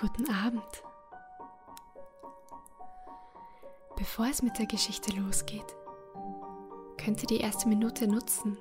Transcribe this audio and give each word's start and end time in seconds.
Guten 0.00 0.30
Abend. 0.30 0.62
Bevor 3.98 4.28
es 4.28 4.42
mit 4.42 4.58
der 4.58 4.64
Geschichte 4.64 5.14
losgeht, 5.14 5.76
könnt 6.96 7.20
ihr 7.20 7.26
die 7.26 7.40
erste 7.40 7.68
Minute 7.68 8.08
nutzen, 8.08 8.56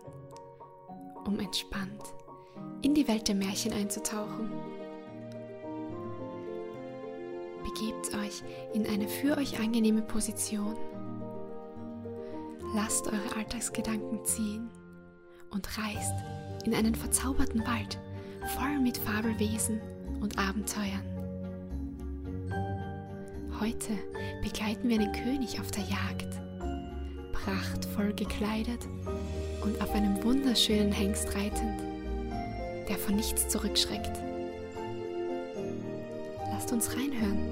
um 1.26 1.40
entspannt 1.40 2.04
in 2.82 2.94
die 2.94 3.08
Welt 3.08 3.30
der 3.30 3.36
Märchen 3.36 3.72
einzutauchen. 3.72 4.52
Begebt 7.64 8.14
euch 8.16 8.44
in 8.74 8.86
eine 8.86 9.08
für 9.08 9.38
euch 9.38 9.62
angenehme 9.62 10.02
Position. 10.02 10.76
Lasst 12.76 13.08
eure 13.08 13.38
Alltagsgedanken 13.38 14.26
ziehen 14.26 14.70
und 15.52 15.70
reist 15.78 16.16
in 16.66 16.76
einen 16.76 16.96
verzauberten 16.96 17.66
Wald 17.66 17.98
voll 18.58 18.78
mit 18.82 18.98
Fabelwesen 18.98 19.80
und 20.20 20.38
Abenteuern. 20.38 21.19
Heute 23.60 24.00
begleiten 24.42 24.88
wir 24.88 25.02
einen 25.02 25.12
König 25.12 25.60
auf 25.60 25.70
der 25.72 25.84
Jagd, 25.84 26.30
prachtvoll 27.34 28.14
gekleidet 28.14 28.88
und 29.62 29.82
auf 29.82 29.92
einem 29.92 30.24
wunderschönen 30.24 30.94
Hengst 30.94 31.36
reitend, 31.36 31.82
der 32.88 32.98
von 32.98 33.18
nichts 33.18 33.50
zurückschreckt. 33.50 34.18
Lasst 36.52 36.72
uns 36.72 36.96
reinhören, 36.96 37.50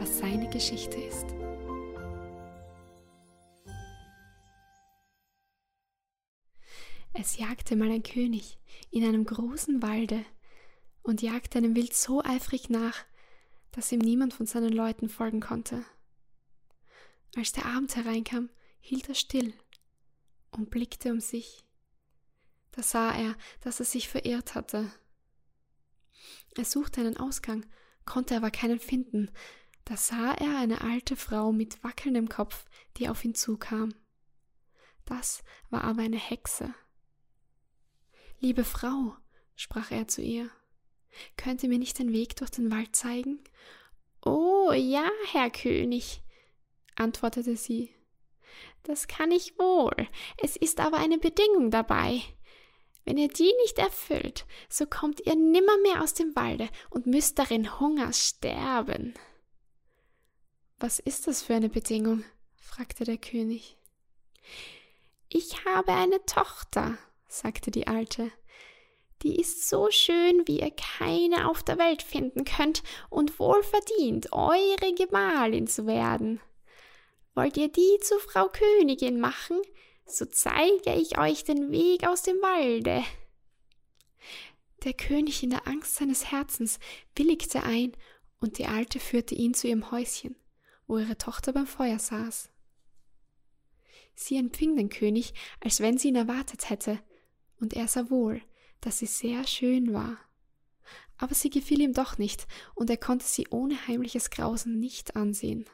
was 0.00 0.18
seine 0.18 0.50
Geschichte 0.50 0.96
ist. 0.96 1.26
Es 7.12 7.38
jagte 7.38 7.76
mal 7.76 7.92
ein 7.92 8.02
König 8.02 8.58
in 8.90 9.04
einem 9.04 9.24
großen 9.24 9.82
Walde 9.82 10.24
und 11.04 11.22
jagte 11.22 11.58
einem 11.58 11.76
Wild 11.76 11.94
so 11.94 12.24
eifrig 12.24 12.70
nach, 12.70 13.04
dass 13.76 13.92
ihm 13.92 13.98
niemand 13.98 14.32
von 14.32 14.46
seinen 14.46 14.72
Leuten 14.72 15.10
folgen 15.10 15.40
konnte. 15.40 15.84
Als 17.36 17.52
der 17.52 17.66
Abend 17.66 17.94
hereinkam, 17.94 18.48
hielt 18.80 19.06
er 19.10 19.14
still 19.14 19.52
und 20.50 20.70
blickte 20.70 21.12
um 21.12 21.20
sich. 21.20 21.62
Da 22.72 22.82
sah 22.82 23.14
er, 23.14 23.36
dass 23.60 23.78
er 23.78 23.84
sich 23.84 24.08
verirrt 24.08 24.54
hatte. 24.54 24.90
Er 26.56 26.64
suchte 26.64 27.02
einen 27.02 27.18
Ausgang, 27.18 27.66
konnte 28.06 28.34
aber 28.34 28.50
keinen 28.50 28.80
finden. 28.80 29.30
Da 29.84 29.98
sah 29.98 30.32
er 30.32 30.58
eine 30.58 30.80
alte 30.80 31.14
Frau 31.14 31.52
mit 31.52 31.84
wackelndem 31.84 32.30
Kopf, 32.30 32.64
die 32.96 33.10
auf 33.10 33.22
ihn 33.26 33.34
zukam. 33.34 33.94
Das 35.04 35.44
war 35.68 35.84
aber 35.84 36.00
eine 36.00 36.18
Hexe. 36.18 36.74
Liebe 38.40 38.64
Frau, 38.64 39.14
sprach 39.54 39.90
er 39.90 40.08
zu 40.08 40.22
ihr, 40.22 40.50
könnt 41.36 41.62
ihr 41.62 41.68
mir 41.68 41.78
nicht 41.78 41.98
den 41.98 42.12
Weg 42.12 42.36
durch 42.36 42.50
den 42.50 42.70
Wald 42.70 42.94
zeigen? 42.94 43.40
Oh 44.24 44.72
ja, 44.72 45.08
Herr 45.30 45.50
König, 45.50 46.22
antwortete 46.96 47.56
sie. 47.56 47.90
Das 48.82 49.08
kann 49.08 49.30
ich 49.30 49.58
wohl. 49.58 50.08
Es 50.42 50.56
ist 50.56 50.80
aber 50.80 50.98
eine 50.98 51.18
Bedingung 51.18 51.70
dabei. 51.70 52.22
Wenn 53.04 53.18
ihr 53.18 53.28
die 53.28 53.52
nicht 53.62 53.78
erfüllt, 53.78 54.46
so 54.68 54.84
kommt 54.86 55.24
ihr 55.24 55.36
nimmermehr 55.36 56.02
aus 56.02 56.14
dem 56.14 56.34
Walde 56.34 56.68
und 56.90 57.06
müsst 57.06 57.38
darin 57.38 57.78
Hungers 57.78 58.28
sterben. 58.28 59.14
Was 60.78 60.98
ist 60.98 61.26
das 61.26 61.42
für 61.42 61.54
eine 61.54 61.68
Bedingung? 61.68 62.24
fragte 62.56 63.04
der 63.04 63.16
König. 63.16 63.76
Ich 65.28 65.64
habe 65.64 65.92
eine 65.92 66.24
Tochter, 66.26 66.98
sagte 67.28 67.70
die 67.70 67.86
Alte. 67.86 68.30
Die 69.26 69.40
ist 69.40 69.68
so 69.68 69.90
schön, 69.90 70.46
wie 70.46 70.60
ihr 70.60 70.70
keine 70.70 71.50
auf 71.50 71.64
der 71.64 71.78
Welt 71.78 72.04
finden 72.04 72.44
könnt 72.44 72.84
und 73.10 73.40
wohl 73.40 73.60
verdient, 73.64 74.32
eure 74.32 74.94
Gemahlin 74.94 75.66
zu 75.66 75.88
werden. 75.88 76.40
Wollt 77.34 77.56
ihr 77.56 77.66
die 77.66 77.98
zu 78.02 78.20
Frau 78.20 78.48
Königin 78.48 79.18
machen, 79.18 79.60
so 80.06 80.26
zeige 80.26 80.94
ich 80.94 81.18
euch 81.18 81.42
den 81.42 81.72
Weg 81.72 82.06
aus 82.06 82.22
dem 82.22 82.36
Walde. 82.36 83.02
Der 84.84 84.92
König 84.92 85.42
in 85.42 85.50
der 85.50 85.66
Angst 85.66 85.96
seines 85.96 86.30
Herzens 86.30 86.78
willigte 87.16 87.64
ein, 87.64 87.96
und 88.38 88.58
die 88.58 88.66
Alte 88.66 89.00
führte 89.00 89.34
ihn 89.34 89.54
zu 89.54 89.66
ihrem 89.66 89.90
Häuschen, 89.90 90.36
wo 90.86 90.98
ihre 90.98 91.18
Tochter 91.18 91.52
beim 91.52 91.66
Feuer 91.66 91.98
saß. 91.98 92.48
Sie 94.14 94.36
empfing 94.36 94.76
den 94.76 94.88
König, 94.88 95.34
als 95.58 95.80
wenn 95.80 95.98
sie 95.98 96.10
ihn 96.10 96.14
erwartet 96.14 96.70
hätte, 96.70 97.00
und 97.58 97.74
er 97.74 97.88
sah 97.88 98.08
wohl, 98.08 98.40
dass 98.80 98.98
sie 98.98 99.06
sehr 99.06 99.46
schön 99.46 99.92
war. 99.92 100.18
Aber 101.18 101.34
sie 101.34 101.50
gefiel 101.50 101.80
ihm 101.80 101.94
doch 101.94 102.18
nicht, 102.18 102.46
und 102.74 102.90
er 102.90 102.96
konnte 102.96 103.26
sie 103.26 103.48
ohne 103.48 103.86
heimliches 103.86 104.30
Grausen 104.30 104.78
nicht 104.78 105.16
ansehen. 105.16 105.64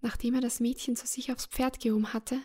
Nachdem 0.00 0.34
er 0.34 0.40
das 0.40 0.58
Mädchen 0.58 0.96
zu 0.96 1.06
sich 1.06 1.32
aufs 1.32 1.46
Pferd 1.46 1.80
gehoben 1.80 2.12
hatte, 2.12 2.40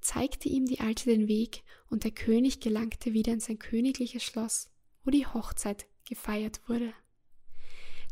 zeigte 0.00 0.48
ihm 0.48 0.66
die 0.66 0.80
Alte 0.80 1.10
den 1.10 1.28
Weg, 1.28 1.62
und 1.88 2.04
der 2.04 2.12
König 2.12 2.60
gelangte 2.60 3.12
wieder 3.12 3.32
in 3.32 3.40
sein 3.40 3.58
königliches 3.58 4.22
Schloss, 4.22 4.70
wo 5.04 5.10
die 5.10 5.26
Hochzeit 5.26 5.86
gefeiert 6.08 6.60
wurde. 6.68 6.94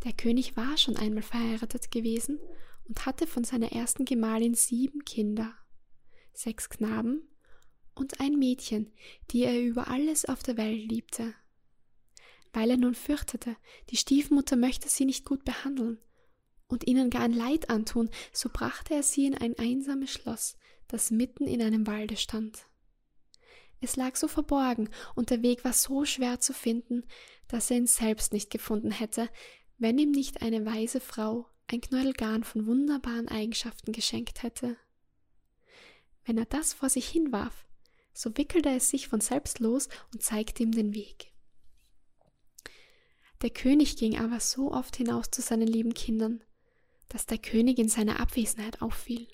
Der 0.05 0.13
König 0.13 0.57
war 0.57 0.77
schon 0.77 0.97
einmal 0.97 1.23
verheiratet 1.23 1.91
gewesen 1.91 2.39
und 2.87 3.07
hatte 3.07 3.27
von 3.27 3.45
seiner 3.45 3.73
ersten 3.73 4.05
Gemahlin 4.05 4.55
sieben 4.55 5.05
Kinder, 5.05 5.55
sechs 6.33 6.69
Knaben 6.69 7.23
und 7.99 8.21
ein 8.21 8.39
Mädchen, 8.39 8.93
die 9.31 9.43
er 9.43 9.61
über 9.61 9.89
alles 9.89 10.25
auf 10.25 10.43
der 10.43 10.57
Welt 10.57 10.91
liebte. 10.91 11.35
Weil 12.53 12.71
er 12.71 12.77
nun 12.77 12.95
fürchtete, 12.95 13.57
die 13.91 13.97
Stiefmutter 13.97 14.57
möchte 14.57 14.89
sie 14.89 15.05
nicht 15.05 15.25
gut 15.25 15.45
behandeln 15.45 15.99
und 16.69 16.87
ihnen 16.87 17.11
gar 17.11 17.23
ein 17.23 17.33
Leid 17.33 17.71
antun, 17.71 18.11
so 18.33 18.49
brachte 18.53 18.95
er 18.95 19.03
sie 19.03 19.27
in 19.27 19.35
ein 19.35 19.59
einsames 19.59 20.11
Schloss, 20.11 20.57
das 20.87 21.11
mitten 21.11 21.47
in 21.47 21.61
einem 21.63 21.87
Walde 21.87 22.17
stand. 22.17 22.67
Es 23.81 23.97
lag 23.97 24.17
so 24.17 24.29
verborgen 24.29 24.91
und 25.15 25.31
der 25.31 25.43
Weg 25.43 25.65
war 25.65 25.73
so 25.73 26.05
schwer 26.05 26.41
zu 26.41 26.53
finden, 26.53 27.05
dass 27.47 27.71
er 27.71 27.79
ihn 27.79 27.87
selbst 27.87 28.33
nicht 28.33 28.51
gefunden 28.51 28.91
hätte, 28.91 29.29
wenn 29.79 29.99
ihm 29.99 30.11
nicht 30.11 30.43
eine 30.43 30.65
weise 30.67 31.01
Frau 31.01 31.47
ein 31.69 31.81
Knäuel 31.81 32.13
Garn 32.13 32.45
von 32.45 32.67
wunderbaren 32.67 33.29
Eigenschaften 33.29 33.93
geschenkt 33.93 34.43
hätte. 34.43 34.77
Wenn 36.25 36.39
er 36.39 36.47
das 36.47 36.73
vor 36.73 36.89
sich 36.89 37.09
hinwarf, 37.09 37.68
so 38.19 38.37
wickelte 38.37 38.71
es 38.71 38.91
sich 38.91 39.07
von 39.07 39.21
selbst 39.21 39.61
los 39.61 39.89
und 40.13 40.25
zeigte 40.25 40.65
ihm 40.65 40.73
den 40.73 40.93
Weg. 40.93 41.33
Der 43.43 43.51
König 43.51 43.97
ging 43.97 44.19
aber 44.19 44.41
so 44.41 44.73
oft 44.73 44.97
hinaus 44.97 45.31
zu 45.31 45.41
seinen 45.41 45.69
lieben 45.69 45.95
Kindern, 45.95 46.43
dass 47.09 47.27
der 47.27 47.39
König 47.39 47.79
in 47.79 47.89
seiner 47.89 48.19
Abwesenheit 48.19 48.83
auffiel. 48.83 49.29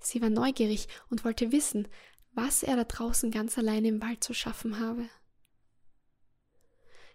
Sie 0.00 0.22
war 0.22 0.30
neugierig 0.30 0.88
und 1.10 1.26
wollte 1.26 1.52
wissen, 1.52 1.86
was 2.32 2.62
er 2.62 2.76
da 2.76 2.84
draußen 2.84 3.30
ganz 3.30 3.58
allein 3.58 3.84
im 3.84 4.00
Wald 4.00 4.24
zu 4.24 4.32
schaffen 4.32 4.80
habe. 4.80 5.10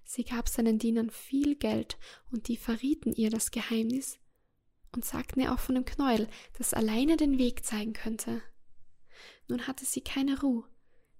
Sie 0.03 0.23
gab 0.23 0.47
seinen 0.47 0.77
Dienern 0.77 1.09
viel 1.09 1.55
Geld, 1.55 1.97
und 2.31 2.47
die 2.47 2.57
verrieten 2.57 3.13
ihr 3.13 3.31
das 3.31 3.49
Geheimnis 3.49 4.19
und 4.91 5.05
sagten 5.05 5.39
ihr 5.39 5.53
auch 5.53 5.59
von 5.59 5.73
dem 5.73 5.85
Knäuel, 5.85 6.27
das 6.59 6.75
alleine 6.75 7.17
den 7.17 7.39
Weg 7.39 7.65
zeigen 7.65 7.93
könnte. 7.93 8.43
Nun 9.51 9.67
hatte 9.67 9.83
sie 9.83 9.99
keine 9.99 10.39
Ruhe, 10.39 10.63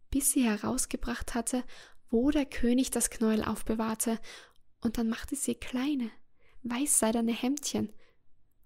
bis 0.09 0.31
sie 0.31 0.45
herausgebracht 0.45 1.35
hatte, 1.35 1.65
wo 2.09 2.31
der 2.31 2.45
König 2.45 2.89
das 2.89 3.09
Knäuel 3.09 3.43
aufbewahrte, 3.43 4.21
und 4.79 4.97
dann 4.97 5.09
machte 5.09 5.35
sie 5.35 5.53
kleine, 5.53 6.09
weißseidene 6.63 7.33
Hemdchen, 7.33 7.91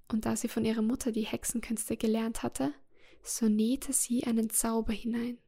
und 0.08 0.28
da 0.28 0.36
sie 0.36 0.50
von 0.50 0.66
ihrer 0.66 0.84
Mutter 0.84 1.12
die 1.12 1.26
Hexenkünste 1.26 1.98
gelernt 1.98 2.44
hatte, 2.44 2.76
so 3.24 3.50
nähte 3.50 3.92
sie 3.92 4.26
einen 4.26 4.52
Zauber 4.52 4.94
hinein. 4.94 5.40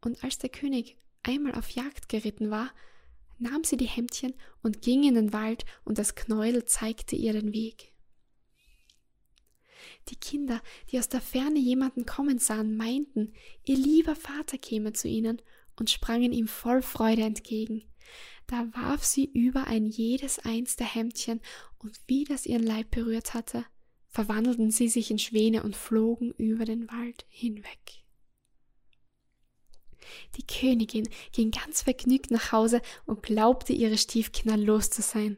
Und 0.00 0.24
als 0.24 0.38
der 0.38 0.50
König 0.50 0.98
einmal 1.22 1.54
auf 1.54 1.70
Jagd 1.70 2.08
geritten 2.08 2.50
war, 2.50 2.72
nahm 3.38 3.62
sie 3.62 3.76
die 3.76 3.86
Hemdchen 3.86 4.34
und 4.64 4.82
ging 4.82 5.04
in 5.04 5.14
den 5.14 5.32
Wald, 5.32 5.64
und 5.84 5.96
das 5.96 6.16
Knäuel 6.16 6.64
zeigte 6.64 7.14
ihr 7.14 7.34
den 7.34 7.52
Weg. 7.52 7.94
Die 10.08 10.16
Kinder, 10.16 10.62
die 10.90 10.98
aus 10.98 11.08
der 11.08 11.20
Ferne 11.20 11.58
jemanden 11.58 12.06
kommen 12.06 12.38
sahen, 12.38 12.76
meinten, 12.76 13.34
ihr 13.64 13.76
lieber 13.76 14.16
Vater 14.16 14.56
käme 14.56 14.92
zu 14.92 15.08
ihnen 15.08 15.42
und 15.76 15.90
sprangen 15.90 16.32
ihm 16.32 16.48
voll 16.48 16.82
Freude 16.82 17.22
entgegen. 17.22 17.84
Da 18.46 18.66
warf 18.72 19.04
sie 19.04 19.26
über 19.26 19.66
ein 19.66 19.84
jedes 19.84 20.38
eins 20.38 20.76
der 20.76 20.86
Hemdchen, 20.86 21.40
und 21.78 22.00
wie 22.06 22.24
das 22.24 22.46
ihren 22.46 22.62
Leib 22.62 22.90
berührt 22.90 23.34
hatte, 23.34 23.64
verwandelten 24.08 24.70
sie 24.70 24.88
sich 24.88 25.10
in 25.10 25.18
Schwäne 25.18 25.62
und 25.62 25.76
flogen 25.76 26.32
über 26.32 26.64
den 26.64 26.88
Wald 26.88 27.26
hinweg. 27.28 28.02
Die 30.36 30.46
Königin 30.46 31.08
ging 31.32 31.50
ganz 31.50 31.82
vergnügt 31.82 32.30
nach 32.30 32.50
Hause 32.50 32.80
und 33.04 33.22
glaubte, 33.22 33.74
ihre 33.74 33.98
Stiefkinder 33.98 34.56
los 34.56 34.88
zu 34.88 35.02
sein. 35.02 35.36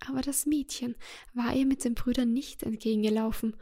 Aber 0.00 0.20
das 0.20 0.44
Mädchen 0.44 0.96
war 1.32 1.54
ihr 1.54 1.64
mit 1.64 1.84
den 1.84 1.94
Brüdern 1.94 2.32
nicht 2.32 2.64
entgegengelaufen 2.64 3.56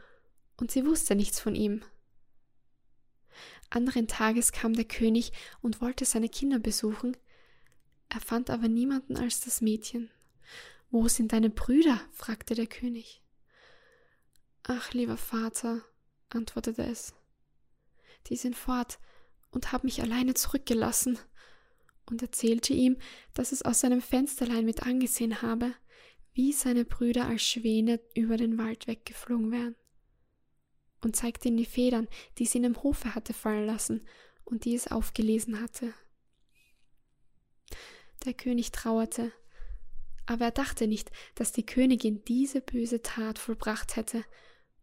und 0.57 0.71
sie 0.71 0.85
wusste 0.85 1.15
nichts 1.15 1.39
von 1.39 1.55
ihm. 1.55 1.83
Anderen 3.69 4.07
Tages 4.07 4.51
kam 4.51 4.73
der 4.73 4.85
König 4.85 5.31
und 5.61 5.81
wollte 5.81 6.05
seine 6.05 6.29
Kinder 6.29 6.59
besuchen, 6.59 7.17
Er 8.09 8.21
fand 8.21 8.49
aber 8.49 8.67
niemanden 8.67 9.17
als 9.17 9.41
das 9.41 9.61
Mädchen. 9.61 10.11
Wo 10.91 11.07
sind 11.07 11.33
deine 11.33 11.49
Brüder? 11.49 11.99
fragte 12.11 12.55
der 12.55 12.67
König. 12.67 13.21
Ach, 14.63 14.93
lieber 14.93 15.17
Vater, 15.17 15.81
antwortete 16.29 16.83
es. 16.83 17.13
Die 18.27 18.35
sind 18.35 18.55
fort 18.55 18.99
und 19.51 19.71
haben 19.71 19.87
mich 19.87 20.01
alleine 20.01 20.33
zurückgelassen 20.33 21.19
und 22.05 22.21
erzählte 22.21 22.73
ihm, 22.73 22.97
dass 23.33 23.51
es 23.51 23.63
aus 23.63 23.81
seinem 23.81 24.01
Fensterlein 24.01 24.65
mit 24.65 24.83
angesehen 24.83 25.41
habe, 25.41 25.73
wie 26.33 26.51
seine 26.51 26.85
Brüder 26.85 27.25
als 27.25 27.43
Schwäne 27.43 27.99
über 28.13 28.37
den 28.37 28.57
Wald 28.57 28.87
weggeflogen 28.87 29.51
wären. 29.51 29.75
Und 31.01 31.15
zeigte 31.15 31.49
ihm 31.49 31.57
die 31.57 31.65
Federn, 31.65 32.07
die 32.37 32.45
sie 32.45 32.57
in 32.57 32.63
dem 32.63 32.81
Hofe 32.81 33.13
hatte 33.13 33.33
fallen 33.33 33.65
lassen 33.65 34.05
und 34.43 34.65
die 34.65 34.75
es 34.75 34.87
aufgelesen 34.87 35.61
hatte. 35.61 35.93
Der 38.25 38.33
König 38.33 38.71
trauerte, 38.71 39.31
aber 40.25 40.45
er 40.45 40.51
dachte 40.51 40.87
nicht, 40.87 41.11
dass 41.35 41.51
die 41.51 41.65
Königin 41.65 42.23
diese 42.25 42.61
böse 42.61 43.01
Tat 43.01 43.37
vollbracht 43.37 43.95
hätte, 43.95 44.23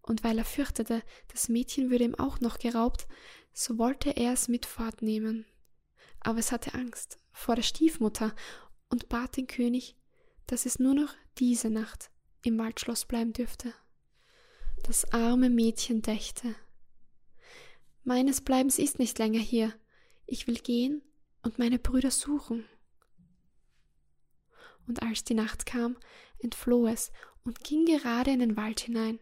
und 0.05 0.25
weil 0.25 0.37
er 0.37 0.45
fürchtete, 0.45 1.03
das 1.29 1.49
Mädchen 1.49 1.91
würde 1.91 2.05
ihm 2.05 2.17
auch 2.17 2.41
noch 2.41 2.59
geraubt, 2.59 3.07
so 3.53 3.79
wollte 3.79 4.11
er 4.11 4.33
es 4.33 4.49
mit 4.49 4.67
fortnehmen 4.67 5.47
aber 6.23 6.39
es 6.39 6.53
hatte 6.53 6.75
Angst 6.75 7.19
vor 7.33 7.57
der 7.57 7.63
Stiefmutter 7.63 8.35
und 8.89 9.09
bat 9.09 9.37
den 9.37 9.47
König, 9.47 9.97
dass 10.47 10.67
es 10.67 10.79
nur 10.79 10.95
noch 10.95 11.15
diese 11.39 11.71
Nacht 11.71 12.11
im 12.45 12.59
Waldschloss 12.59 13.07
bleiben 13.07 13.33
dürfte. 13.33 13.75
Das 14.85 15.13
arme 15.13 15.49
Mädchen 15.49 16.03
dächte. 16.03 16.57
Meines 18.03 18.41
Bleibens 18.41 18.81
ist 18.81 18.99
nicht 18.99 19.17
länger 19.19 19.39
hier. 19.39 19.73
Ich 20.27 20.49
will 20.49 20.59
gehen 20.59 21.03
und 21.43 21.59
meine 21.59 21.79
Brüder 21.79 22.11
suchen. 22.11 22.65
Und 24.89 25.03
als 25.03 25.23
die 25.23 25.35
Nacht 25.35 25.67
kam, 25.67 25.97
entfloh 26.41 26.89
es 26.89 27.13
und 27.45 27.63
ging 27.63 27.85
gerade 27.85 28.33
in 28.33 28.41
den 28.41 28.57
Wald 28.57 28.81
hinein. 28.81 29.21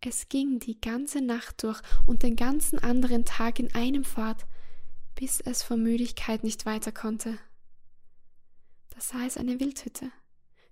Es 0.00 0.30
ging 0.30 0.58
die 0.58 0.80
ganze 0.80 1.20
Nacht 1.20 1.62
durch 1.62 1.80
und 2.06 2.22
den 2.22 2.34
ganzen 2.34 2.78
anderen 2.78 3.26
Tag 3.26 3.58
in 3.58 3.74
einem 3.74 4.04
fort, 4.04 4.46
bis 5.14 5.40
es 5.40 5.62
vor 5.62 5.76
Müdigkeit 5.76 6.44
nicht 6.44 6.64
weiter 6.64 6.92
konnte. 6.92 7.38
Da 8.88 9.00
sah 9.00 9.26
es 9.26 9.36
eine 9.36 9.60
Wildhütte, 9.60 10.10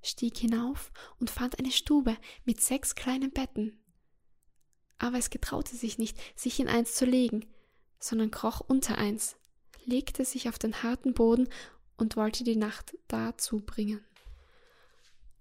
stieg 0.03 0.39
hinauf 0.39 0.91
und 1.19 1.31
fand 1.31 1.59
eine 1.59 1.71
Stube 1.71 2.17
mit 2.45 2.63
sechs 2.63 2.95
kleinen 2.95 3.31
Betten. 3.31 3.80
Aber 5.01 5.17
es 5.17 5.31
getraute 5.31 5.75
sich 5.75 5.99
nicht, 5.99 6.19
sich 6.37 6.61
in 6.61 6.69
eins 6.69 6.95
zu 6.95 7.07
legen, 7.07 7.47
sondern 7.99 8.31
kroch 8.31 8.61
unter 8.61 8.99
eins, 8.99 9.35
legte 9.87 10.27
sich 10.27 10.49
auf 10.49 10.59
den 10.59 10.83
harten 10.83 11.15
Boden 11.15 11.49
und 11.97 12.17
wollte 12.17 12.45
die 12.45 12.57
Nacht 12.57 12.97
da 13.09 13.37
zubringen. 13.39 14.05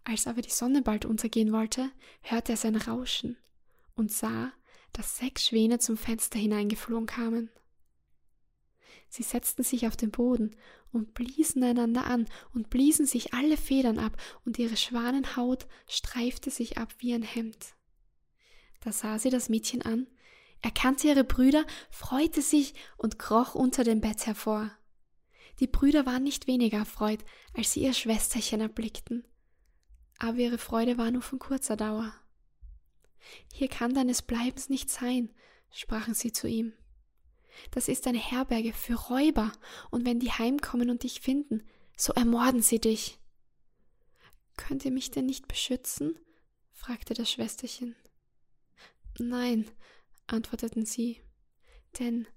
Als 0.06 0.28
aber 0.28 0.42
die 0.42 0.50
Sonne 0.50 0.82
bald 0.82 1.04
untergehen 1.04 1.52
wollte, 1.52 1.92
hörte 2.22 2.54
er 2.54 2.58
sein 2.58 2.78
Rauschen 2.78 3.38
und 3.96 4.14
sah, 4.14 4.54
dass 4.94 5.18
sechs 5.18 5.48
Schwäne 5.48 5.78
zum 5.80 5.98
Fenster 5.98 6.40
hineingeflogen 6.40 7.06
kamen. 7.06 7.52
Sie 9.10 9.24
setzten 9.24 9.64
sich 9.64 9.88
auf 9.88 9.98
den 9.98 10.12
Boden 10.12 10.56
und 10.94 11.14
bliesen 11.14 11.64
einander 11.64 12.06
an 12.06 12.30
und 12.54 12.70
bliesen 12.70 13.06
sich 13.06 13.34
alle 13.34 13.58
Federn 13.58 14.00
ab, 14.00 14.16
und 14.46 14.58
ihre 14.58 14.78
Schwanenhaut 14.78 15.68
streifte 15.88 16.50
sich 16.50 16.78
ab 16.78 16.94
wie 17.00 17.14
ein 17.14 17.24
Hemd. 17.24 17.76
Da 18.82 18.92
sah 18.92 19.20
sie 19.20 19.30
das 19.30 19.50
Mädchen 19.50 19.82
an, 19.82 20.08
erkannte 20.62 21.08
ihre 21.08 21.24
Brüder, 21.24 21.66
freute 21.90 22.42
sich 22.42 22.74
und 22.98 23.20
kroch 23.20 23.56
unter 23.56 23.84
dem 23.84 24.02
Bett 24.02 24.26
hervor. 24.26 24.72
Die 25.60 25.68
Brüder 25.68 26.06
waren 26.06 26.24
nicht 26.24 26.48
weniger 26.48 26.80
erfreut, 26.80 27.20
als 27.54 27.74
sie 27.74 27.82
ihr 27.82 27.94
Schwesterchen 27.94 28.62
erblickten. 28.62 29.28
Aber 30.18 30.38
ihre 30.38 30.58
Freude 30.58 30.98
war 30.98 31.12
nur 31.12 31.22
von 31.22 31.40
kurzer 31.40 31.76
Dauer. 31.76 32.14
Hier 33.54 33.68
kann 33.68 33.94
deines 33.94 34.22
Bleibens 34.22 34.70
nicht 34.70 34.90
sein, 34.90 35.30
sprachen 35.72 36.14
sie 36.14 36.32
zu 36.32 36.48
ihm. 36.48 36.74
Das 37.72 37.90
ist 37.90 38.08
eine 38.08 38.20
Herberge 38.20 38.74
für 38.74 38.96
Räuber, 38.96 39.52
und 39.92 40.06
wenn 40.06 40.20
die 40.20 40.32
heimkommen 40.32 40.90
und 40.90 41.04
dich 41.04 41.20
finden, 41.20 41.64
so 41.98 42.14
ermorden 42.14 42.62
sie 42.62 42.80
dich. 42.80 43.20
Könnt 44.56 44.86
ihr 44.86 44.92
mich 44.92 45.12
denn 45.12 45.26
nicht 45.26 45.48
beschützen? 45.48 46.18
fragte 46.72 47.14
das 47.14 47.30
Schwesterchen. 47.30 47.96
Nein, 49.20 49.70
antworteten 50.28 50.86
sie, 50.86 51.22
denn 52.00 52.28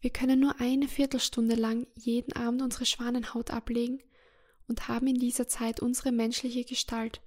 wir 0.00 0.10
können 0.10 0.40
nur 0.40 0.60
eine 0.60 0.88
Viertelstunde 0.88 1.54
lang 1.54 1.86
jeden 1.94 2.32
Abend 2.32 2.62
unsere 2.62 2.86
Schwanenhaut 2.86 3.50
ablegen 3.50 4.02
und 4.66 4.88
haben 4.88 5.06
in 5.06 5.18
dieser 5.18 5.46
Zeit 5.46 5.80
unsere 5.80 6.12
menschliche 6.12 6.64
Gestalt, 6.64 7.20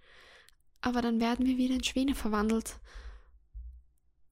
aber 0.82 1.02
dann 1.02 1.20
werden 1.20 1.46
wir 1.46 1.58
wieder 1.58 1.76
in 1.76 1.84
Schwäne 1.84 2.16
verwandelt. 2.16 2.80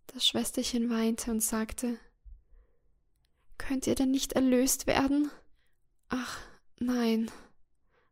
Das 0.08 0.28
Schwesterchen 0.28 0.90
weinte 0.90 1.32
und 1.32 1.42
sagte, 1.42 1.98
Könnt 3.58 3.88
ihr 3.88 3.96
denn 3.96 4.12
nicht 4.12 4.34
erlöst 4.34 4.88
werden? 4.88 5.32
Ach, 6.10 6.40
nein, 6.80 7.32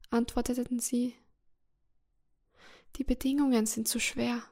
antworteten 0.10 0.80
sie. 0.80 1.14
Die 2.96 3.04
Bedingungen 3.04 3.66
sind 3.66 3.88
zu 3.88 4.00
schwer. 4.00 4.44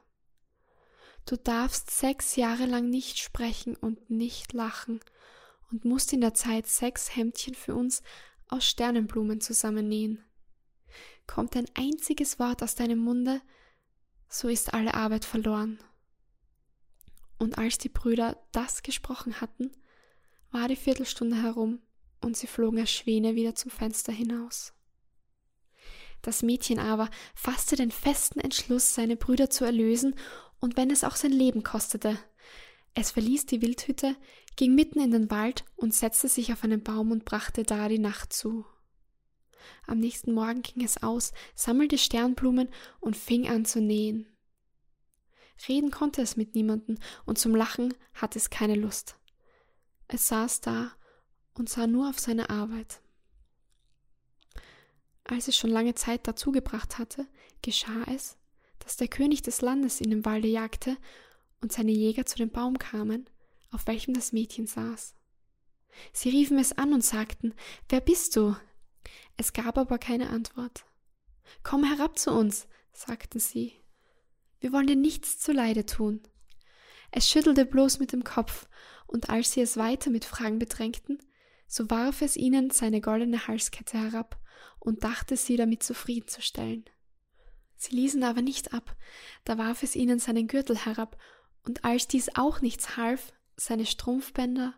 Du 1.26 1.36
darfst 1.36 1.90
sechs 1.90 2.36
Jahre 2.36 2.66
lang 2.66 2.90
nicht 2.90 3.18
sprechen 3.18 3.76
und 3.76 4.10
nicht 4.10 4.52
lachen 4.52 5.00
und 5.70 5.84
musst 5.84 6.12
in 6.12 6.20
der 6.20 6.34
Zeit 6.34 6.66
sechs 6.66 7.14
Hemdchen 7.14 7.54
für 7.54 7.74
uns 7.74 8.02
aus 8.48 8.64
Sternenblumen 8.66 9.40
zusammennähen. 9.40 10.24
Kommt 11.26 11.56
ein 11.56 11.66
einziges 11.74 12.38
Wort 12.38 12.62
aus 12.62 12.74
deinem 12.74 12.98
Munde, 12.98 13.40
so 14.28 14.48
ist 14.48 14.74
alle 14.74 14.94
Arbeit 14.94 15.24
verloren. 15.24 15.78
Und 17.38 17.58
als 17.58 17.78
die 17.78 17.88
Brüder 17.88 18.36
das 18.52 18.82
gesprochen 18.82 19.40
hatten, 19.40 19.70
war 20.50 20.68
die 20.68 20.76
Viertelstunde 20.76 21.42
herum 21.42 21.80
und 22.20 22.36
sie 22.36 22.46
flogen 22.46 22.80
als 22.80 22.90
Schwäne 22.90 23.34
wieder 23.34 23.54
zum 23.54 23.70
Fenster 23.70 24.12
hinaus. 24.12 24.74
Das 26.22 26.42
Mädchen 26.42 26.78
aber 26.78 27.08
fasste 27.34 27.76
den 27.76 27.90
festen 27.90 28.40
Entschluss, 28.40 28.94
seine 28.94 29.16
Brüder 29.16 29.48
zu 29.48 29.64
erlösen, 29.64 30.14
und 30.60 30.76
wenn 30.76 30.90
es 30.90 31.04
auch 31.04 31.16
sein 31.16 31.32
Leben 31.32 31.62
kostete. 31.62 32.18
Es 32.94 33.10
verließ 33.12 33.46
die 33.46 33.62
Wildhütte, 33.62 34.16
ging 34.56 34.74
mitten 34.74 35.00
in 35.00 35.10
den 35.10 35.30
Wald 35.30 35.64
und 35.76 35.94
setzte 35.94 36.28
sich 36.28 36.52
auf 36.52 36.64
einen 36.64 36.82
Baum 36.82 37.10
und 37.12 37.24
brachte 37.24 37.62
da 37.62 37.88
die 37.88 37.98
Nacht 37.98 38.32
zu. 38.32 38.64
Am 39.86 39.98
nächsten 39.98 40.32
Morgen 40.32 40.62
ging 40.62 40.84
es 40.84 41.02
aus, 41.02 41.32
sammelte 41.54 41.98
Sternblumen 41.98 42.68
und 43.00 43.16
fing 43.16 43.48
an 43.48 43.64
zu 43.64 43.80
nähen. 43.80 44.26
Reden 45.68 45.90
konnte 45.90 46.22
es 46.22 46.36
mit 46.36 46.54
niemanden, 46.54 46.98
und 47.26 47.38
zum 47.38 47.54
Lachen 47.54 47.94
hatte 48.14 48.38
es 48.38 48.50
keine 48.50 48.76
Lust. 48.76 49.16
Es 50.08 50.28
saß 50.28 50.62
da 50.62 50.92
und 51.54 51.68
sah 51.68 51.86
nur 51.86 52.08
auf 52.08 52.18
seine 52.18 52.50
Arbeit. 52.50 53.02
Als 55.24 55.48
es 55.48 55.56
schon 55.56 55.70
lange 55.70 55.94
Zeit 55.94 56.26
dazu 56.26 56.50
gebracht 56.50 56.98
hatte, 56.98 57.26
geschah 57.62 58.04
es, 58.06 58.36
dass 58.90 58.96
der 58.96 59.06
König 59.06 59.40
des 59.42 59.60
Landes 59.60 60.00
in 60.00 60.10
dem 60.10 60.24
Walde 60.24 60.48
jagte 60.48 60.96
und 61.60 61.70
seine 61.70 61.92
Jäger 61.92 62.26
zu 62.26 62.36
dem 62.38 62.50
Baum 62.50 62.76
kamen, 62.76 63.30
auf 63.70 63.86
welchem 63.86 64.14
das 64.14 64.32
Mädchen 64.32 64.66
saß. 64.66 65.14
Sie 66.12 66.28
riefen 66.28 66.58
es 66.58 66.76
an 66.76 66.92
und 66.92 67.04
sagten, 67.04 67.54
Wer 67.88 68.00
bist 68.00 68.34
du? 68.34 68.56
Es 69.36 69.52
gab 69.52 69.78
aber 69.78 69.98
keine 69.98 70.30
Antwort. 70.30 70.86
Komm 71.62 71.84
herab 71.84 72.18
zu 72.18 72.32
uns, 72.32 72.66
sagten 72.92 73.38
sie. 73.38 73.74
Wir 74.58 74.72
wollen 74.72 74.88
dir 74.88 74.96
nichts 74.96 75.38
zuleide 75.38 75.86
tun. 75.86 76.20
Es 77.12 77.30
schüttelte 77.30 77.66
bloß 77.66 78.00
mit 78.00 78.12
dem 78.12 78.24
Kopf 78.24 78.68
und 79.06 79.30
als 79.30 79.52
sie 79.52 79.60
es 79.60 79.76
weiter 79.76 80.10
mit 80.10 80.24
Fragen 80.24 80.58
bedrängten, 80.58 81.22
so 81.68 81.88
warf 81.90 82.22
es 82.22 82.36
ihnen 82.36 82.70
seine 82.70 83.00
goldene 83.00 83.46
Halskette 83.46 83.98
herab 83.98 84.36
und 84.80 85.04
dachte 85.04 85.36
sie 85.36 85.56
damit 85.56 85.84
zufriedenzustellen. 85.84 86.86
Sie 87.80 87.96
ließen 87.96 88.22
aber 88.24 88.42
nicht 88.42 88.74
ab, 88.74 88.94
da 89.44 89.56
warf 89.56 89.82
es 89.82 89.96
ihnen 89.96 90.18
seinen 90.18 90.48
Gürtel 90.48 90.76
herab, 90.76 91.16
und 91.62 91.82
als 91.82 92.06
dies 92.06 92.28
auch 92.36 92.60
nichts 92.60 92.98
half, 92.98 93.32
seine 93.56 93.86
Strumpfbänder 93.86 94.74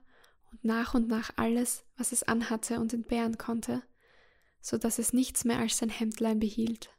und 0.53 0.65
nach 0.65 0.95
und 0.95 1.09
nach 1.09 1.33
alles, 1.35 1.85
was 1.97 2.13
es 2.13 2.23
anhatte 2.23 2.79
und 2.79 2.95
entbehren 2.95 3.39
konnte, 3.39 3.83
so 4.61 4.79
dass 4.79 5.01
es 5.01 5.13
nichts 5.13 5.45
mehr 5.45 5.59
als 5.59 5.79
sein 5.79 5.89
Hemdlein 5.89 6.39
behielt. 6.39 6.91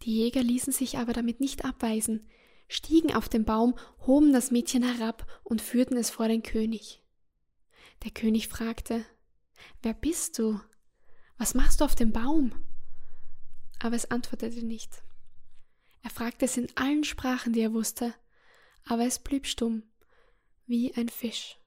Die 0.00 0.16
Jäger 0.16 0.42
ließen 0.42 0.72
sich 0.72 0.96
aber 0.96 1.12
damit 1.12 1.40
nicht 1.40 1.66
abweisen, 1.66 2.26
stiegen 2.68 3.14
auf 3.14 3.28
den 3.28 3.44
Baum, 3.44 3.78
hoben 4.06 4.32
das 4.32 4.50
Mädchen 4.50 4.82
herab 4.82 5.26
und 5.44 5.60
führten 5.60 5.98
es 5.98 6.08
vor 6.08 6.28
den 6.28 6.42
König. 6.42 7.02
Der 8.02 8.12
König 8.12 8.48
fragte, 8.48 9.04
Wer 9.82 9.92
bist 9.92 10.38
du? 10.38 10.58
Was 11.36 11.52
machst 11.52 11.82
du 11.82 11.84
auf 11.84 11.94
dem 11.94 12.12
Baum? 12.12 12.54
Aber 13.86 13.94
es 13.94 14.10
antwortete 14.10 14.66
nicht. 14.66 14.90
Er 16.02 16.10
fragte 16.10 16.46
es 16.46 16.56
in 16.56 16.66
allen 16.74 17.04
Sprachen, 17.04 17.52
die 17.52 17.60
er 17.60 17.72
wusste, 17.72 18.12
aber 18.84 19.04
es 19.04 19.20
blieb 19.20 19.46
stumm, 19.46 19.84
wie 20.66 20.92
ein 20.96 21.08
Fisch. 21.08 21.60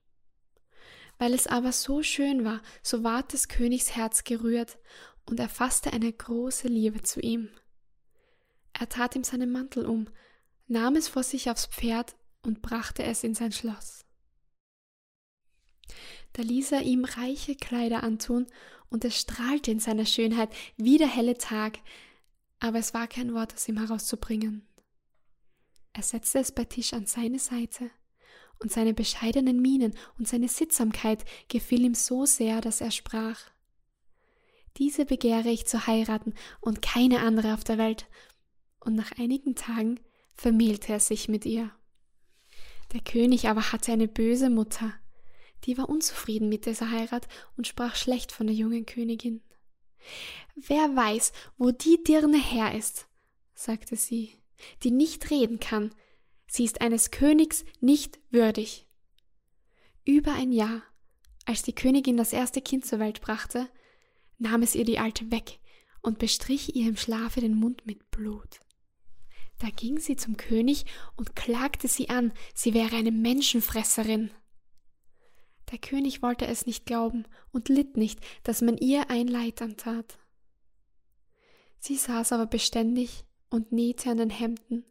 Weil 1.16 1.32
es 1.32 1.46
aber 1.46 1.72
so 1.72 2.02
schön 2.02 2.44
war, 2.44 2.60
so 2.82 3.02
ward 3.04 3.32
des 3.32 3.48
Königs 3.48 3.96
Herz 3.96 4.22
gerührt, 4.22 4.76
und 5.24 5.40
er 5.40 5.48
fasste 5.48 5.94
eine 5.94 6.12
große 6.12 6.68
Liebe 6.68 7.00
zu 7.00 7.20
ihm. 7.20 7.48
Er 8.74 8.90
tat 8.90 9.16
ihm 9.16 9.24
seinen 9.24 9.50
Mantel 9.50 9.86
um, 9.86 10.06
nahm 10.66 10.96
es 10.96 11.08
vor 11.08 11.22
sich 11.22 11.48
aufs 11.48 11.64
Pferd 11.64 12.16
und 12.42 12.60
brachte 12.60 13.02
es 13.02 13.24
in 13.24 13.34
sein 13.34 13.52
Schloss. 13.52 14.04
Da 16.34 16.42
ließ 16.42 16.72
er 16.72 16.82
ihm 16.82 17.06
reiche 17.06 17.56
Kleider 17.56 18.02
antun, 18.02 18.46
und 18.90 19.04
es 19.04 19.18
strahlte 19.18 19.70
in 19.70 19.80
seiner 19.80 20.04
Schönheit 20.04 20.50
wie 20.76 20.98
der 20.98 21.08
helle 21.08 21.38
Tag, 21.38 21.78
aber 22.60 22.78
es 22.78 22.94
war 22.94 23.08
kein 23.08 23.34
Wort 23.34 23.54
aus 23.54 23.68
ihm 23.68 23.78
herauszubringen. 23.78 24.66
Er 25.92 26.02
setzte 26.02 26.38
es 26.38 26.52
bei 26.52 26.64
Tisch 26.64 26.92
an 26.92 27.06
seine 27.06 27.38
Seite, 27.38 27.90
und 28.60 28.70
seine 28.70 28.94
bescheidenen 28.94 29.60
Mienen 29.60 29.94
und 30.18 30.28
seine 30.28 30.48
Sittsamkeit 30.48 31.24
gefiel 31.48 31.84
ihm 31.84 31.94
so 31.94 32.26
sehr, 32.26 32.60
dass 32.60 32.80
er 32.80 32.90
sprach 32.90 33.40
Diese 34.76 35.06
begehre 35.06 35.48
ich 35.48 35.66
zu 35.66 35.86
heiraten 35.86 36.34
und 36.60 36.82
keine 36.82 37.20
andere 37.20 37.54
auf 37.54 37.64
der 37.64 37.78
Welt. 37.78 38.06
Und 38.78 38.94
nach 38.94 39.12
einigen 39.18 39.54
Tagen 39.54 39.98
vermählte 40.34 40.92
er 40.92 41.00
sich 41.00 41.28
mit 41.28 41.44
ihr. 41.44 41.70
Der 42.92 43.00
König 43.00 43.48
aber 43.48 43.72
hatte 43.72 43.92
eine 43.92 44.08
böse 44.08 44.50
Mutter, 44.50 44.92
die 45.64 45.76
war 45.76 45.88
unzufrieden 45.88 46.48
mit 46.48 46.66
dieser 46.66 46.90
Heirat 46.90 47.28
und 47.56 47.66
sprach 47.66 47.94
schlecht 47.94 48.32
von 48.32 48.46
der 48.46 48.56
jungen 48.56 48.86
Königin. 48.86 49.42
Wer 50.54 50.94
weiß, 50.94 51.32
wo 51.56 51.70
die 51.70 52.02
Dirne 52.02 52.40
her 52.42 52.74
ist, 52.74 53.06
sagte 53.54 53.96
sie, 53.96 54.32
die 54.82 54.90
nicht 54.90 55.30
reden 55.30 55.60
kann. 55.60 55.94
Sie 56.46 56.64
ist 56.64 56.80
eines 56.80 57.10
Königs 57.10 57.64
nicht 57.80 58.18
würdig. 58.30 58.86
Über 60.04 60.32
ein 60.32 60.52
Jahr, 60.52 60.82
als 61.46 61.62
die 61.62 61.74
Königin 61.74 62.16
das 62.16 62.32
erste 62.32 62.60
Kind 62.60 62.84
zur 62.84 62.98
Welt 62.98 63.20
brachte, 63.20 63.68
nahm 64.38 64.62
es 64.62 64.74
ihr 64.74 64.84
die 64.84 64.98
Alte 64.98 65.30
weg 65.30 65.60
und 66.02 66.18
bestrich 66.18 66.74
ihr 66.74 66.88
im 66.88 66.96
Schlafe 66.96 67.40
den 67.40 67.54
Mund 67.54 67.86
mit 67.86 68.10
Blut. 68.10 68.60
Da 69.58 69.68
ging 69.68 69.98
sie 69.98 70.16
zum 70.16 70.36
König 70.36 70.86
und 71.16 71.36
klagte 71.36 71.86
sie 71.86 72.08
an, 72.08 72.32
sie 72.54 72.72
wäre 72.72 72.96
eine 72.96 73.12
Menschenfresserin. 73.12 74.30
Der 75.70 75.78
König 75.78 76.22
wollte 76.22 76.46
es 76.46 76.66
nicht 76.66 76.86
glauben 76.86 77.24
und 77.52 77.68
litt 77.68 77.96
nicht, 77.96 78.20
dass 78.42 78.60
man 78.60 78.76
ihr 78.76 79.10
ein 79.10 79.28
Leid 79.28 79.62
antat. 79.62 80.18
Sie 81.78 81.96
saß 81.96 82.32
aber 82.32 82.46
beständig 82.46 83.24
und 83.48 83.72
nähte 83.72 84.10
an 84.10 84.18
den 84.18 84.30
Hemden 84.30 84.84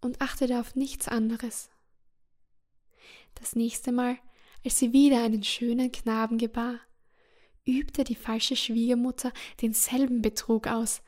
und 0.00 0.20
achtete 0.20 0.60
auf 0.60 0.74
nichts 0.74 1.08
anderes. 1.08 1.70
Das 3.34 3.56
nächste 3.56 3.92
Mal, 3.92 4.18
als 4.64 4.78
sie 4.78 4.92
wieder 4.92 5.22
einen 5.22 5.42
schönen 5.42 5.90
Knaben 5.90 6.38
gebar, 6.38 6.78
übte 7.64 8.04
die 8.04 8.14
falsche 8.14 8.56
Schwiegermutter 8.56 9.32
denselben 9.60 10.22
Betrug 10.22 10.66
aus, 10.66 11.02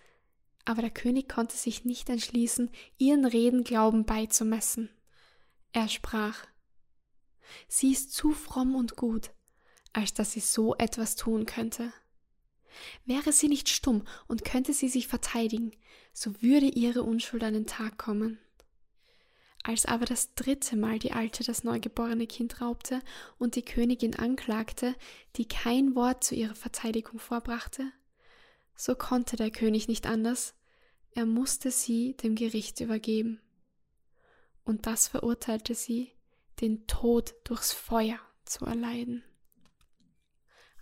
aber 0.65 0.83
der 0.83 0.91
König 0.91 1.29
konnte 1.29 1.57
sich 1.57 1.85
nicht 1.85 2.09
entschließen, 2.09 2.71
ihren 2.99 3.25
Reden 3.25 3.65
Glauben 3.65 4.05
beizumessen. 4.05 4.89
Er 5.73 5.89
sprach 5.89 6.47
Sie 7.69 7.93
ist 7.93 8.13
zu 8.13 8.33
fromm 8.33 8.75
und 8.75 8.97
gut, 8.97 9.31
als 9.93 10.15
dass 10.15 10.33
sie 10.33 10.41
so 10.41 10.75
etwas 10.77 11.17
tun 11.17 11.47
könnte. 11.47 11.93
Wäre 13.05 13.33
sie 13.33 13.49
nicht 13.49 13.69
stumm 13.69 14.05
und 14.27 14.45
könnte 14.45 14.73
sie 14.73 14.89
sich 14.89 15.07
verteidigen, 15.07 15.73
so 16.13 16.43
würde 16.43 16.67
ihre 16.67 17.03
Unschuld 17.03 17.45
an 17.45 17.55
den 17.55 17.67
Tag 17.67 17.99
kommen. 17.99 18.39
Als 19.63 19.87
aber 19.87 20.05
das 20.05 20.35
dritte 20.35 20.77
Mal 20.77 20.99
die 20.99 21.13
Alte 21.13 21.43
das 21.43 21.65
neugeborene 21.65 22.27
Kind 22.27 22.61
raubte 22.61 23.01
und 23.39 23.55
die 23.57 23.65
Königin 23.65 24.15
anklagte, 24.15 24.95
die 25.37 25.49
kein 25.49 25.95
Wort 25.95 26.23
zu 26.23 26.35
ihrer 26.35 26.55
Verteidigung 26.55 27.19
vorbrachte, 27.19 27.91
so 28.77 28.95
konnte 28.95 29.37
der 29.37 29.51
König 29.51 29.89
nicht 29.89 30.07
anders, 30.07 30.55
er 31.13 31.25
musste 31.25 31.71
sie 31.71 32.15
dem 32.17 32.35
Gericht 32.35 32.81
übergeben. 32.81 33.41
Und 34.65 34.87
das 34.87 35.09
verurteilte 35.09 35.75
sie, 35.75 36.13
den 36.61 36.87
Tod 36.87 37.35
durchs 37.45 37.73
Feuer 37.73 38.19
zu 38.45 38.65
erleiden. 38.65 39.25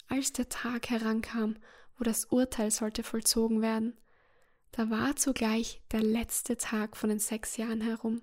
Als 0.08 0.32
der 0.32 0.48
Tag 0.48 0.90
herankam, 0.90 1.56
wo 1.96 2.04
das 2.04 2.26
Urteil 2.26 2.70
sollte 2.70 3.02
vollzogen 3.02 3.62
werden, 3.62 3.96
da 4.72 4.90
war 4.90 5.16
zugleich 5.16 5.82
der 5.90 6.02
letzte 6.02 6.56
Tag 6.56 6.96
von 6.96 7.10
den 7.10 7.18
sechs 7.18 7.56
Jahren 7.56 7.80
herum, 7.80 8.22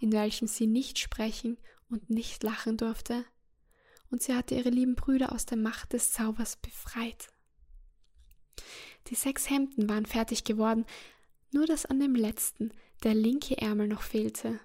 in 0.00 0.12
welchem 0.12 0.48
sie 0.48 0.66
nicht 0.66 0.98
sprechen 0.98 1.58
und 1.88 2.10
nicht 2.10 2.42
lachen 2.42 2.76
durfte, 2.76 3.24
und 4.10 4.22
sie 4.22 4.34
hatte 4.34 4.54
ihre 4.54 4.70
lieben 4.70 4.94
Brüder 4.94 5.32
aus 5.32 5.46
der 5.46 5.58
Macht 5.58 5.92
des 5.92 6.12
Zaubers 6.12 6.56
befreit. 6.56 7.28
Die 9.08 9.14
sechs 9.14 9.48
Hemden 9.48 9.88
waren 9.88 10.06
fertig 10.06 10.44
geworden, 10.44 10.86
nur 11.50 11.66
dass 11.66 11.86
an 11.86 12.00
dem 12.00 12.14
letzten 12.14 12.72
der 13.02 13.14
linke 13.14 13.58
Ärmel 13.58 13.88
noch 13.88 14.02
fehlte. 14.02 14.60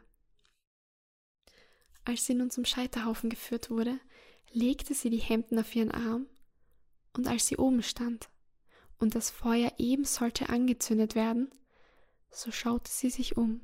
Als 2.08 2.26
sie 2.26 2.36
nun 2.36 2.50
zum 2.50 2.64
Scheiterhaufen 2.64 3.30
geführt 3.30 3.70
wurde, 3.70 4.00
legte 4.54 4.94
sie 4.94 5.10
die 5.10 5.18
Hemden 5.18 5.60
auf 5.60 5.76
ihren 5.76 5.92
Arm, 5.92 6.26
und 7.12 7.28
als 7.28 7.48
sie 7.48 7.58
oben 7.58 7.84
stand 7.84 8.30
und 8.98 9.14
das 9.14 9.30
Feuer 9.30 9.74
eben 9.78 10.06
sollte 10.06 10.48
angezündet 10.48 11.16
werden, 11.16 11.52
so 12.32 12.50
schaute 12.50 12.90
sie 12.90 13.10
sich 13.10 13.36
um. 13.36 13.60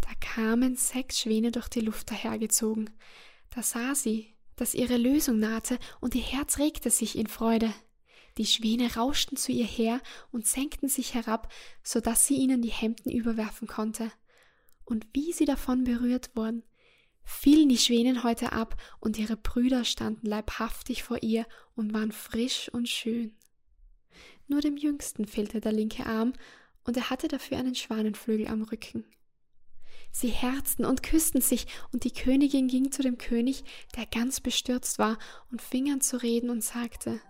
Da 0.00 0.08
kamen 0.20 0.74
sechs 0.74 1.20
Schwäne 1.20 1.52
durch 1.52 1.68
die 1.68 1.82
Luft 1.82 2.10
dahergezogen. 2.10 2.88
Da 3.50 3.62
sah 3.62 3.94
sie, 3.94 4.34
dass 4.56 4.72
ihre 4.72 4.96
Lösung 4.96 5.38
nahte, 5.38 5.78
und 6.00 6.14
ihr 6.14 6.22
Herz 6.22 6.58
regte 6.58 6.88
sich 6.88 7.18
in 7.18 7.26
Freude. 7.26 7.74
Die 8.38 8.46
Schwäne 8.46 8.94
rauschten 8.94 9.36
zu 9.36 9.52
ihr 9.52 9.66
her 9.66 10.00
und 10.32 10.46
senkten 10.46 10.88
sich 10.88 11.12
herab, 11.12 11.52
so 11.82 12.00
dass 12.00 12.26
sie 12.26 12.36
ihnen 12.36 12.62
die 12.62 12.70
Hemden 12.70 13.10
überwerfen 13.10 13.68
konnte. 13.68 14.10
Und 14.86 15.06
wie 15.12 15.34
sie 15.34 15.44
davon 15.44 15.84
berührt 15.84 16.34
wurden, 16.34 16.62
fielen 17.28 17.68
die 17.68 17.76
Schwänen 17.76 18.24
heute 18.24 18.52
ab, 18.52 18.80
und 19.00 19.18
ihre 19.18 19.36
Brüder 19.36 19.84
standen 19.84 20.26
leibhaftig 20.26 21.02
vor 21.02 21.22
ihr 21.22 21.46
und 21.76 21.92
waren 21.92 22.10
frisch 22.10 22.70
und 22.72 22.88
schön. 22.88 23.36
Nur 24.46 24.62
dem 24.62 24.78
Jüngsten 24.78 25.26
fehlte 25.26 25.60
der 25.60 25.72
linke 25.72 26.06
Arm, 26.06 26.32
und 26.84 26.96
er 26.96 27.10
hatte 27.10 27.28
dafür 27.28 27.58
einen 27.58 27.74
Schwanenflügel 27.74 28.48
am 28.48 28.62
Rücken. 28.62 29.04
Sie 30.10 30.28
herzten 30.28 30.86
und 30.86 31.02
küssten 31.02 31.42
sich, 31.42 31.66
und 31.92 32.04
die 32.04 32.14
Königin 32.14 32.66
ging 32.66 32.90
zu 32.90 33.02
dem 33.02 33.18
König, 33.18 33.62
der 33.94 34.06
ganz 34.06 34.40
bestürzt 34.40 34.98
war, 34.98 35.18
und 35.52 35.60
fing 35.60 35.92
an 35.92 36.00
zu 36.00 36.22
reden 36.22 36.48
und 36.48 36.64
sagte 36.64 37.20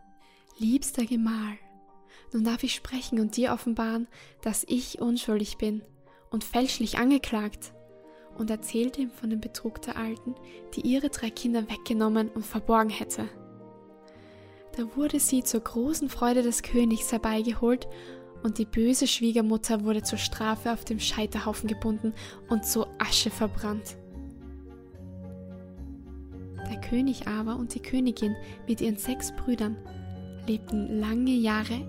Liebster 0.59 1.05
Gemahl, 1.07 1.59
nun 2.33 2.45
darf 2.45 2.63
ich 2.63 2.75
sprechen 2.75 3.19
und 3.19 3.37
dir 3.37 3.53
offenbaren, 3.53 4.07
dass 4.43 4.65
ich 4.69 5.01
unschuldig 5.01 5.59
bin 5.59 5.83
und 6.31 6.45
fälschlich 6.45 6.99
angeklagt 6.99 7.73
und 8.39 8.51
erzählte 8.51 9.01
ihm 9.01 9.11
von 9.11 9.31
dem 9.31 9.41
Betrug 9.41 9.83
der 9.83 9.97
Alten, 9.97 10.35
die 10.75 10.81
ihre 10.81 11.11
drei 11.11 11.31
Kinder 11.31 11.69
weggenommen 11.69 12.29
und 12.29 12.47
verborgen 12.47 12.91
hätte. 12.91 13.29
Da 14.77 14.97
wurde 14.97 15.19
sie 15.19 15.43
zur 15.43 15.61
großen 15.61 16.09
Freude 16.09 16.43
des 16.43 16.63
Königs 16.63 17.13
herbeigeholt, 17.13 17.89
und 18.45 18.59
die 18.59 18.67
böse 18.67 19.09
Schwiegermutter 19.09 19.83
wurde 19.85 20.03
zur 20.03 20.19
Strafe 20.19 20.73
auf 20.73 20.85
dem 20.85 21.01
Scheiterhaufen 21.01 21.69
gebunden 21.69 22.15
und 22.49 22.65
zu 22.65 22.87
Asche 22.99 23.31
verbrannt. 23.31 23.97
Der 26.71 26.81
König 26.81 27.27
aber 27.27 27.57
und 27.57 27.75
die 27.75 27.83
Königin 27.83 28.37
mit 28.69 28.81
ihren 28.81 28.97
sechs 28.97 29.33
Brüdern 29.33 29.77
lebten 30.47 31.01
lange 31.01 31.33
Jahre 31.33 31.81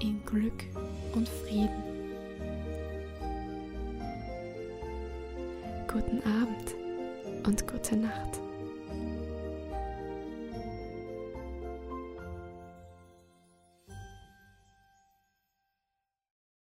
in 0.00 0.24
Glück 0.24 0.64
und 1.14 1.28
Frieden. 1.28 1.89
Guten 5.92 6.22
Abend 6.22 7.46
und 7.46 7.66
gute 7.66 7.96
Nacht. 7.96 8.49